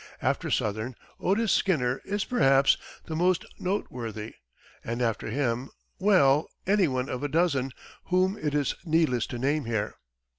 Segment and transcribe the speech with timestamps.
[0.23, 4.33] After Sothern, Otis Skinner is perhaps the most noteworthy,
[4.83, 7.71] and after him, well, anyone of a dozen,
[8.05, 9.93] whom it is needless to name here.